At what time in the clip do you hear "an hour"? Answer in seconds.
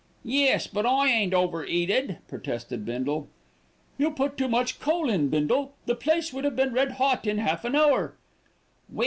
7.65-8.15